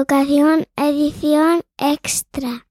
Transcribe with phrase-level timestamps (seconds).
[0.00, 2.69] Educación Edición Extra.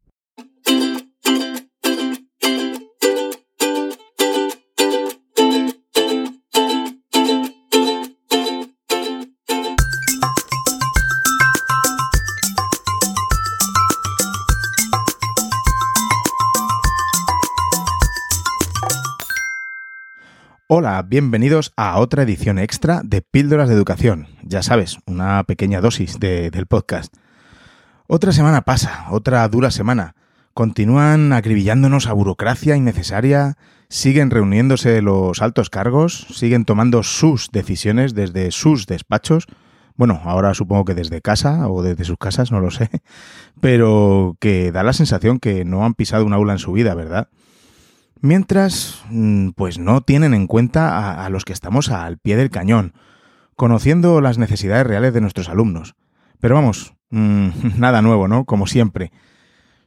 [20.71, 24.27] Hola, bienvenidos a otra edición extra de Píldoras de Educación.
[24.43, 27.11] Ya sabes, una pequeña dosis del podcast.
[28.05, 30.13] Otra semana pasa, otra dura semana.
[30.53, 33.57] Continúan acribillándonos a burocracia innecesaria,
[33.89, 39.47] siguen reuniéndose los altos cargos, siguen tomando sus decisiones desde sus despachos.
[39.95, 42.91] Bueno, ahora supongo que desde casa o desde sus casas, no lo sé.
[43.59, 47.27] Pero que da la sensación que no han pisado un aula en su vida, ¿verdad?
[48.21, 52.93] Mientras, mm, pues no tienen en cuenta a, los que estamos al pie del cañón,
[53.55, 55.95] conociendo las necesidades reales de nuestros alumnos.
[56.41, 58.43] Pero vamos, mm, nada nuevo, ¿no?
[58.43, 59.11] Como siempre.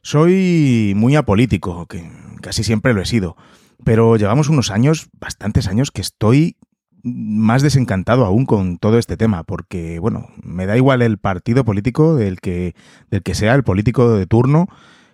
[0.01, 2.09] Soy muy apolítico, que
[2.41, 3.37] casi siempre lo he sido,
[3.85, 6.57] pero llevamos unos años, bastantes años, que estoy
[7.03, 12.15] más desencantado aún con todo este tema, porque, bueno, me da igual el partido político
[12.15, 12.75] del que,
[13.11, 14.67] del que sea el político de turno,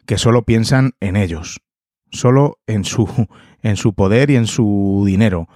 [0.05, 1.61] que solo piensan en ellos
[2.11, 3.07] solo en su,
[3.61, 5.47] en su poder y en su dinero.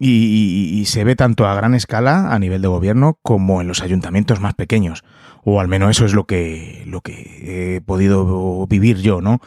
[0.00, 4.40] Y, se ve tanto a gran escala a nivel de gobierno como en los ayuntamientos
[4.40, 5.02] más pequeños.
[5.44, 9.40] O al menos eso es lo que, lo que he podido vivir yo, ¿no?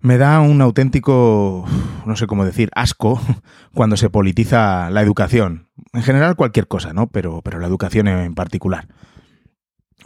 [0.00, 1.64] Me da un auténtico,
[2.04, 3.20] no sé cómo decir, asco
[3.74, 5.68] cuando se politiza la educación.
[5.92, 7.06] En general cualquier cosa, ¿no?
[7.06, 8.88] Pero, pero la educación en particular.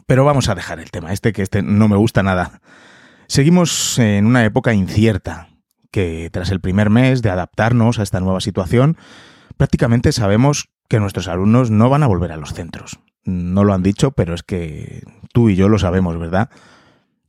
[0.06, 2.60] Pero vamos a dejar el tema este, que este no me gusta nada.
[3.28, 5.48] Seguimos en una época incierta,
[5.90, 8.96] que tras el primer mes de adaptarnos a esta nueva situación,
[9.56, 13.00] prácticamente sabemos que nuestros alumnos no van a volver a los centros.
[13.24, 15.02] No lo han dicho, pero es que
[15.32, 16.50] tú y yo lo sabemos, ¿verdad?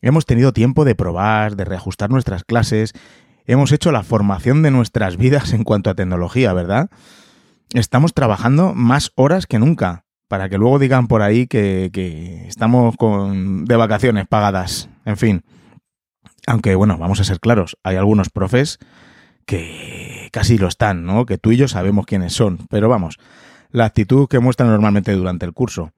[0.01, 2.93] Hemos tenido tiempo de probar, de reajustar nuestras clases,
[3.45, 6.89] hemos hecho la formación de nuestras vidas en cuanto a tecnología, ¿verdad?
[7.73, 13.65] Estamos trabajando más horas que nunca, para que luego digan por ahí que, estamos con,
[13.65, 14.89] de vacaciones pagadas.
[15.05, 15.43] En fin.
[16.47, 18.79] Aunque bueno, vamos a ser claros, hay algunos profes
[19.45, 21.25] que casi lo están, ¿no?
[21.25, 23.19] Que tú y yo sabemos quiénes son, pero vamos,
[23.69, 25.91] la actitud que muestran normalmente durante el curso.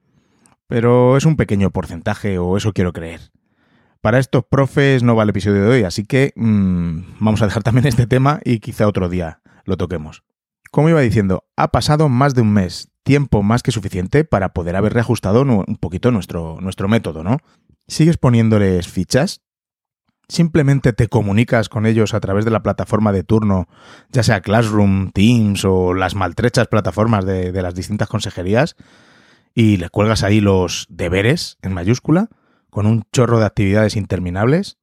[0.68, 3.32] Pero es un pequeño porcentaje, o eso quiero creer.
[4.02, 7.64] Para estos profes no va el episodio de hoy, así que mmm, vamos a dejar
[7.64, 10.24] también este tema y quizá otro día lo toquemos.
[10.72, 14.76] Como iba diciendo, ha pasado más de un mes, tiempo más que suficiente para poder
[14.76, 17.38] haber reajustado un poquito nuestro, nuestro método, ¿no?
[17.88, 19.42] ¿Sigues poniéndoles fichas?
[20.28, 23.68] Simplemente te comunicas con ellos a través de la plataforma de turno,
[24.10, 28.76] ya sea Classroom, Teams o las maltrechas plataformas de, las distintas consejerías,
[29.54, 32.30] y le cuelgas ahí los deberes en mayúscula,
[32.70, 34.78] con un chorro de actividades interminables,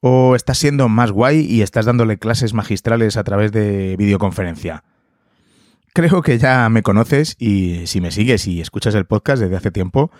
[0.00, 4.82] o estás siendo más guay y estás dándole clases magistrales a través de videoconferencia.
[5.94, 9.70] Creo que ya me conoces y si me sigues y escuchas el podcast desde hace
[9.70, 10.10] tiempo,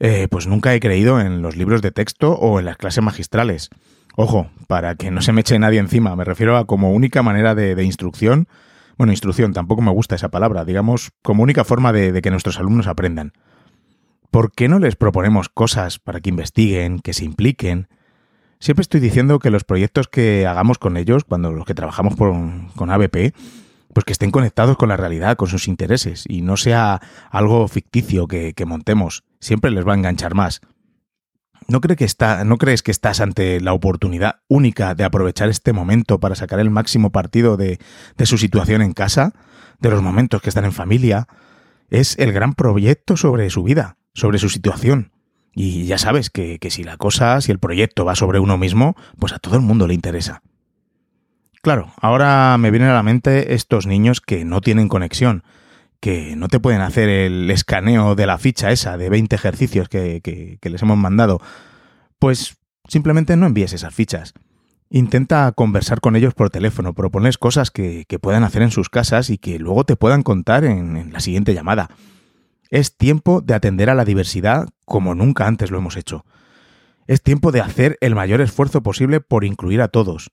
[0.00, 3.70] eh, pues nunca he creído en los libros de texto o en las clases magistrales.
[4.16, 7.54] Ojo, para que no se me eche nadie encima, me refiero a como única manera
[7.54, 8.46] de, instrucción,
[8.98, 12.86] bueno, instrucción, tampoco me gusta esa palabra, digamos, como única forma de, que nuestros alumnos
[12.86, 13.32] aprendan.
[14.30, 17.88] ¿Por qué no les proponemos cosas para que investiguen, que se impliquen?
[18.60, 22.90] Siempre estoy diciendo que los proyectos que hagamos con ellos, cuando los que trabajamos con
[22.90, 23.34] ABP,
[23.92, 28.26] pues que estén conectados con la realidad, con sus intereses, y no sea algo ficticio
[28.26, 29.24] que, montemos.
[29.40, 30.60] Siempre les va a enganchar más.
[31.68, 35.72] ¿No, cree que está, ¿No crees que estás ante la oportunidad única de aprovechar este
[35.72, 37.78] momento para sacar el máximo partido de,
[38.24, 39.32] su situación en casa,
[39.78, 41.28] de los momentos que están en familia?
[41.90, 45.12] Es el gran proyecto sobre su vida, sobre su situación.
[45.54, 49.34] Y ya sabes que si la cosa, si el proyecto va sobre uno mismo, pues
[49.34, 50.42] a todo el mundo le interesa.
[51.62, 55.44] Claro, ahora me vienen a la mente estos niños que no tienen conexión,
[56.00, 60.58] que no te pueden hacer el escaneo de la ficha esa de 20 ejercicios que,
[60.60, 61.40] les hemos mandado.
[62.18, 62.56] Pues
[62.88, 64.34] simplemente no envíes esas fichas.
[64.90, 69.38] Intenta conversar con ellos por teléfono, propones cosas que, puedan hacer en sus casas y
[69.38, 71.90] que luego te puedan contar en la siguiente llamada.
[72.70, 76.24] Es tiempo de atender a la diversidad como nunca antes lo hemos hecho.
[77.06, 80.32] Es tiempo de hacer el mayor esfuerzo posible por incluir a todos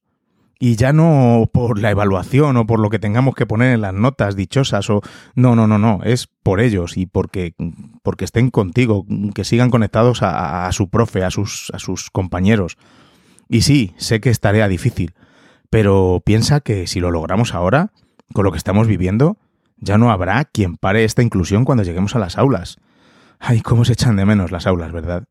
[0.60, 3.94] y ya no por la evaluación o por lo que tengamos que poner en las
[3.94, 5.02] notas dichosas o
[5.34, 7.56] no, no, no, no, es por ellos y porque,
[8.04, 12.78] porque estén contigo, que sigan conectados a, su profe, a sus, a sus compañeros.
[13.48, 15.14] Y sí, sé que es tarea difícil,
[15.70, 17.94] pero piensa que si lo logramos ahora,
[18.34, 19.38] con lo que estamos viviendo,
[19.78, 22.78] ya no habrá quien pare esta inclusión cuando lleguemos a las aulas.
[23.40, 25.24] Ay, cómo se echan de menos las aulas, ¿verdad?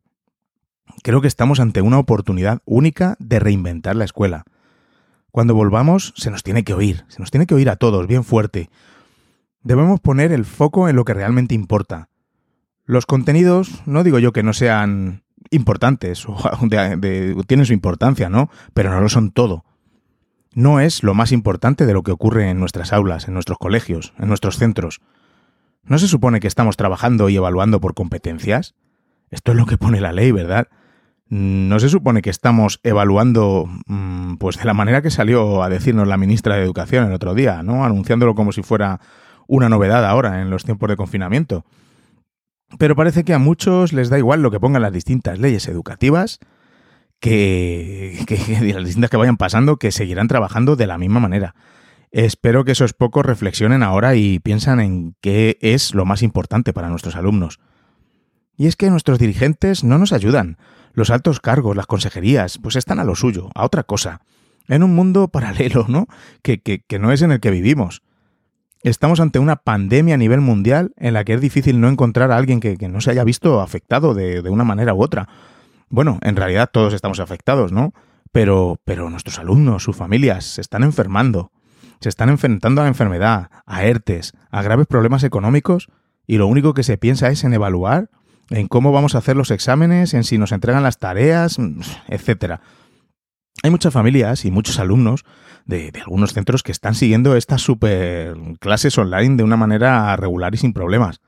[1.02, 4.44] Creo que estamos ante una oportunidad única de reinventar la escuela.
[5.38, 8.24] Cuando volvamos se nos tiene que oír, se nos tiene que oír a todos, bien
[8.24, 8.70] fuerte.
[9.62, 12.08] Debemos poner el foco en lo que realmente importa.
[12.86, 16.36] Los contenidos, no digo yo que no sean importantes o
[17.46, 18.50] tienen su importancia, ¿no?
[18.74, 19.64] Pero no lo son todo.
[20.54, 24.14] No es lo más importante de lo que ocurre en nuestras aulas, en nuestros colegios,
[24.18, 25.02] en nuestros centros.
[25.84, 28.74] ¿No se supone que estamos trabajando y evaluando por competencias?
[29.30, 30.66] Esto es lo que pone la ley, ¿verdad?
[31.30, 36.08] ¿No se supone que estamos evaluando, mm, pues de la manera que salió a decirnos
[36.08, 37.84] la ministra de Educación el otro día, ¿no?
[37.84, 39.00] Anunciándolo como si fuera
[39.46, 41.66] una novedad ahora en los tiempos de confinamiento.
[42.78, 46.38] Pero parece que a muchos les da igual lo que pongan las distintas leyes educativas,
[47.20, 48.36] que, que,
[48.74, 51.54] las distintas que vayan pasando, que seguirán trabajando de la misma manera.
[52.10, 56.88] Espero que esos pocos reflexionen ahora y piensan en qué es lo más importante para
[56.88, 57.60] nuestros alumnos.
[58.56, 60.56] Y es que nuestros dirigentes no nos ayudan.
[60.98, 64.20] Los altos cargos, las consejerías, pues están a lo suyo, a otra cosa.
[64.66, 66.08] En un mundo paralelo, ¿no?
[66.42, 68.02] Que, que, que no es en el que vivimos.
[68.82, 72.36] Estamos ante una pandemia a nivel mundial en la que es difícil no encontrar a
[72.36, 75.28] alguien que, que no se haya visto afectado de, de, una manera u otra.
[75.88, 77.94] Bueno, en realidad todos estamos afectados, ¿no?
[78.32, 81.52] Pero, pero nuestros alumnos, sus familias, se están enfermando.
[82.00, 85.86] Se están enfrentando a la enfermedad, a ERTES, a graves problemas económicos,
[86.26, 88.10] y lo único que se piensa es en evaluar
[88.50, 91.58] en cómo vamos a hacer los exámenes, en si nos entregan las tareas,
[92.08, 92.60] etcétera.
[93.62, 95.24] Hay muchas familias y muchos alumnos
[95.64, 100.58] de, algunos centros que están siguiendo estas super clases online de una manera regular y
[100.58, 101.20] sin problemas.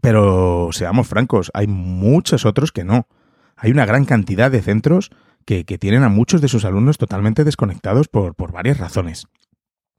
[0.00, 3.06] Pero seamos francos, hay muchos otros que no.
[3.56, 5.10] Hay una gran cantidad de centros
[5.44, 9.26] que, que tienen a muchos de sus alumnos totalmente desconectados por, por varias razones.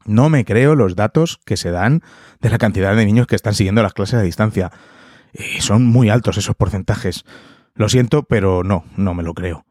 [0.05, 2.01] No me creo los datos que se dan
[2.39, 4.71] de la cantidad de niños que están siguiendo las clases a distancia.
[5.33, 7.25] Eh, son muy altos esos porcentajes.
[7.73, 9.65] Lo siento, pero no, no me lo creo.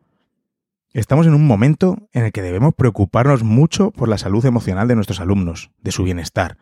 [0.93, 4.97] Estamos en un momento en el que debemos preocuparnos mucho por la salud emocional de
[4.97, 6.59] nuestros alumnos, de su bienestar.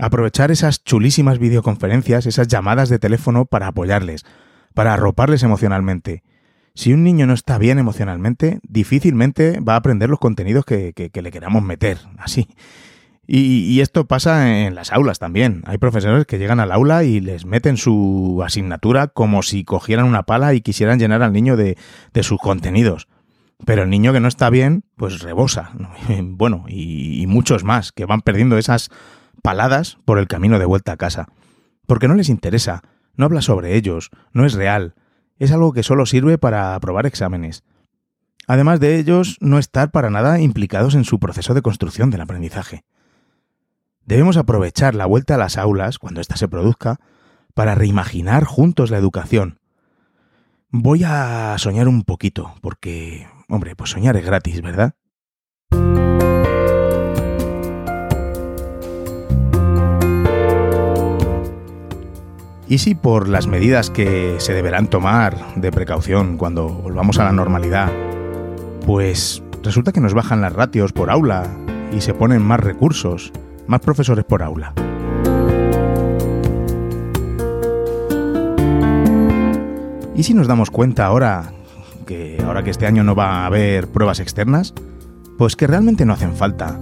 [0.00, 4.24] Aprovechar esas chulísimas videoconferencias, esas llamadas de teléfono para apoyarles,
[4.74, 6.24] para arroparles emocionalmente.
[6.74, 11.10] Si un niño no está bien emocionalmente, difícilmente va a aprender los contenidos que, que,
[11.10, 12.48] que le queramos meter, así.
[13.34, 15.62] Y, y, esto pasa en las aulas también.
[15.64, 20.24] Hay profesores que llegan al aula y les meten su asignatura como si cogieran una
[20.24, 21.78] pala y quisieran llenar al niño de,
[22.20, 23.08] sus contenidos.
[23.64, 25.72] Pero el niño que no está bien, pues rebosa.
[26.20, 28.90] Bueno, y, y muchos más que van perdiendo esas
[29.40, 31.28] paladas por el camino de vuelta a casa.
[31.86, 32.82] Porque no les interesa,
[33.16, 34.94] no habla sobre ellos, no es real,
[35.38, 37.64] es algo que solo sirve para aprobar exámenes.
[38.46, 42.84] Además de ellos, no estar para nada implicados en su proceso de construcción del aprendizaje.
[44.04, 46.98] Debemos aprovechar la vuelta a las aulas, cuando ésta se produzca,
[47.54, 49.60] para reimaginar juntos la educación.
[50.70, 54.94] Voy a soñar un poquito, porque, hombre, pues soñar es gratis, ¿verdad?
[62.68, 67.32] ¿Y si por las medidas que se deberán tomar de precaución cuando volvamos a la
[67.32, 67.92] normalidad,
[68.86, 71.46] pues resulta que nos bajan las ratios por aula
[71.92, 73.30] y se ponen más recursos
[73.66, 74.72] más profesores por aula.
[80.14, 81.52] ¿Y si nos damos cuenta ahora
[82.06, 84.74] que ahora que este año no va a haber pruebas externas,
[85.38, 86.78] pues que realmente no hacen falta?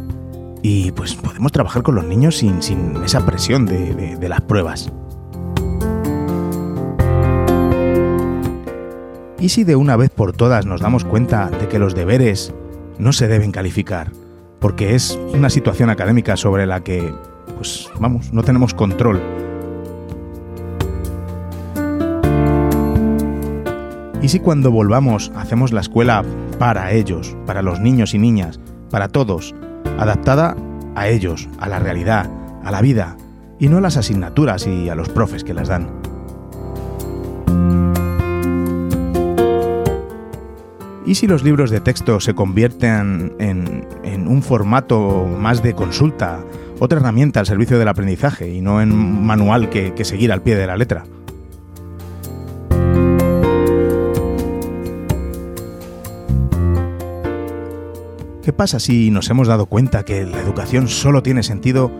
[0.62, 4.42] Y pues podemos trabajar con los niños sin, sin esa presión de, de, de las
[4.42, 4.92] pruebas.
[9.38, 12.52] ¿Y si de una vez por todas nos damos cuenta de que los deberes
[12.98, 14.10] no se deben calificar?
[14.60, 17.12] Porque es una situación académica sobre la que,
[17.56, 19.20] pues vamos, no tenemos control.
[24.22, 26.22] ¿Y si cuando volvamos hacemos la escuela
[26.58, 29.54] para ellos, para los niños y niñas, para todos,
[29.98, 30.56] adaptada
[30.94, 32.30] a ellos, a la realidad,
[32.62, 33.16] a la vida,
[33.58, 36.09] y no a las asignaturas y a los profes que las dan?
[41.10, 46.44] ¿Y si los libros de texto se convierten en, en, un formato más de consulta,
[46.78, 50.40] otra herramienta al servicio del aprendizaje y no en un manual que, que seguir al
[50.40, 51.02] pie de la letra?
[58.44, 61.90] ¿Qué pasa si nos hemos dado cuenta que la educación solo tiene sentido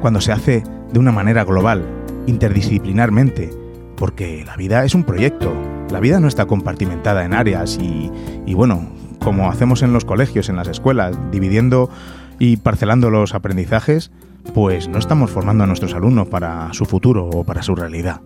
[0.00, 1.84] cuando se hace de una manera global,
[2.26, 3.50] interdisciplinarmente?
[3.96, 5.52] Porque la vida es un proyecto,
[5.90, 8.88] la vida no está compartimentada en áreas y, bueno,
[9.20, 11.90] como hacemos en los colegios, en las escuelas, dividiendo
[12.38, 14.10] y parcelando los aprendizajes,
[14.54, 18.20] pues no estamos formando a nuestros alumnos para su futuro o para su realidad.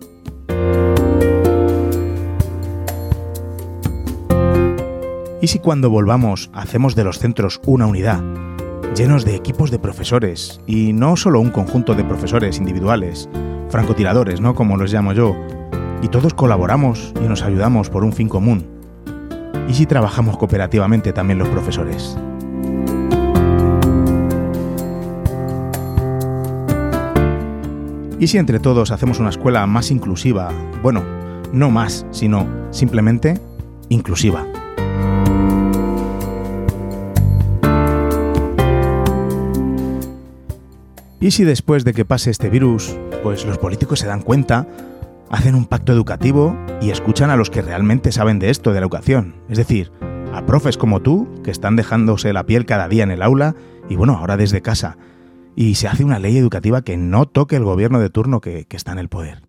[5.41, 8.21] ¿Y si cuando volvamos hacemos de los centros una unidad,
[8.95, 13.27] llenos de equipos de profesores, y no solo un conjunto de profesores individuales,
[13.69, 14.53] francotiradores, ¿no?
[14.53, 15.35] Como los llamo yo,
[16.01, 18.65] y todos colaboramos y nos ayudamos por un fin común?
[19.67, 22.17] ¿Y si trabajamos cooperativamente también los profesores?
[28.19, 30.51] ¿Y si entre todos hacemos una escuela más inclusiva?
[30.83, 31.03] Bueno,
[31.53, 33.39] no más, sino simplemente
[33.89, 34.45] inclusiva.
[41.19, 44.67] ¿Y si después de que pase este virus, pues los políticos se dan cuenta,
[45.31, 48.85] hacen un pacto educativo y escuchan a los que realmente saben de esto, de la
[48.85, 49.35] educación?
[49.49, 49.91] Es decir,
[50.33, 53.55] a profes como tú, que están dejándose la piel cada día en el aula
[53.89, 54.97] y bueno, ahora desde casa,
[55.55, 58.77] y se hace una ley educativa que no toque el gobierno de turno que, que
[58.77, 59.43] está en el poder.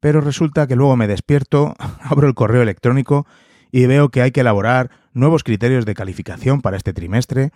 [0.00, 3.26] Pero resulta que luego me despierto, abro el correo electrónico
[3.72, 7.50] y veo que hay que elaborar nuevos criterios de calificación para este trimestre,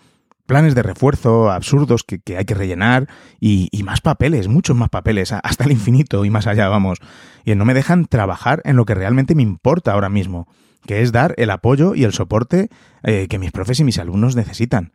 [0.47, 3.09] planes de refuerzo absurdos que, hay que rellenar
[3.41, 6.99] y, más papeles, muchos más papeles, hasta el infinito y más allá, vamos.
[7.45, 10.49] Y no me dejan trabajar en lo que realmente me importa ahora mismo,
[10.87, 12.69] que es dar el apoyo y el soporte
[13.03, 14.93] eh, que mis profes y mis alumnos necesitan.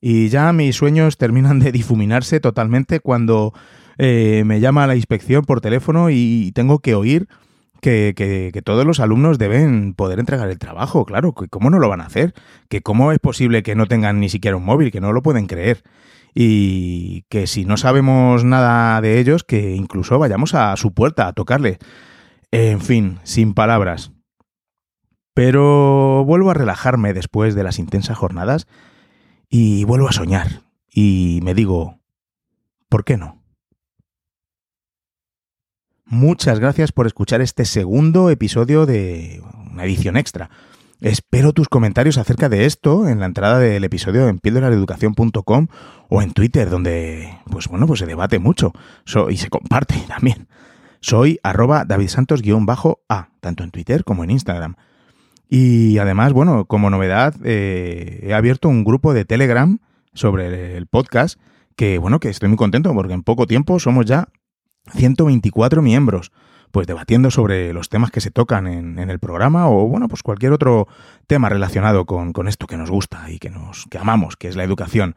[0.00, 3.54] Y ya mis sueños terminan de difuminarse totalmente cuando
[3.96, 7.28] eh, me llama la inspección por teléfono y tengo que oír
[7.84, 12.00] que, todos los alumnos deben poder entregar el trabajo, claro, que cómo no lo van
[12.00, 12.32] a hacer,
[12.70, 15.46] que cómo es posible que no tengan ni siquiera un móvil, que no lo pueden
[15.46, 15.82] creer.
[16.34, 21.32] Y que si no sabemos nada de ellos, que incluso vayamos a su puerta a
[21.32, 21.78] tocarle.
[22.50, 24.12] En fin, sin palabras.
[25.34, 28.66] Pero vuelvo a relajarme después de las intensas jornadas
[29.48, 30.62] y vuelvo a soñar.
[30.90, 32.00] Y me digo,
[32.88, 33.43] ¿por qué no?
[36.06, 39.42] Muchas gracias por escuchar este segundo episodio de
[39.72, 40.50] una edición extra.
[41.00, 45.66] Espero tus comentarios acerca de esto en la entrada del episodio en píldorasdeeducación.com
[46.10, 48.72] o en Twitter, donde, pues bueno, pues se debate mucho
[49.30, 50.46] y se comparte también.
[51.00, 54.76] Soy arroba davidsantos-a, tanto en Twitter como en Instagram.
[55.48, 59.78] Y además, bueno, como novedad, eh, he abierto un grupo de Telegram
[60.12, 61.40] sobre el podcast
[61.76, 64.28] que, bueno, que estoy muy contento porque en poco tiempo somos ya
[64.92, 66.32] 124 miembros,
[66.70, 70.52] pues debatiendo sobre los temas que se tocan en, el programa o, bueno, pues cualquier
[70.52, 70.88] otro
[71.26, 74.64] tema relacionado con, esto que nos gusta y que, nos, que amamos, que es la
[74.64, 75.14] educación.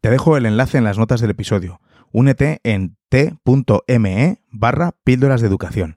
[0.00, 1.80] Te dejo el enlace en las notas del episodio.
[2.12, 5.96] Únete en t.me barra píldoras de educación.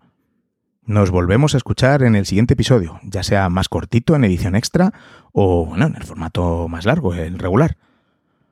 [0.84, 4.94] Nos volvemos a escuchar en el siguiente episodio, ya sea más cortito en edición extra
[5.34, 7.78] o bueno, en el formato más largo, el regular.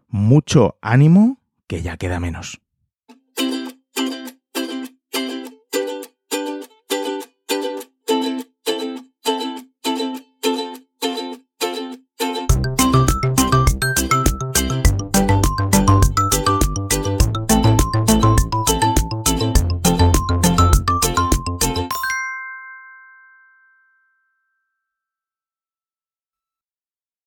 [0.10, 2.60] Mucho ánimo, que ya queda menos.